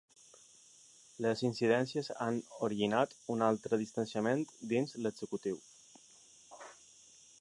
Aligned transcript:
Les 1.25 1.43
incidències 1.49 2.09
han 2.25 2.39
originat 2.69 3.13
un 3.35 3.45
altre 3.49 3.79
distanciament 3.83 4.43
dins 4.73 4.97
l’executiu. 5.05 5.61